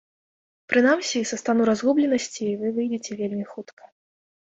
[0.73, 3.83] Прынамсі, са стану разгубленасці вы выйдзеце вельмі хутка.